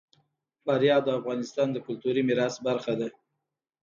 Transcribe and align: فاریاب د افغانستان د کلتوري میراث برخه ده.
فاریاب 0.63 1.01
د 1.05 1.09
افغانستان 1.19 1.67
د 1.71 1.77
کلتوري 1.85 2.21
میراث 2.27 2.55
برخه 2.67 2.93
ده. 2.99 3.07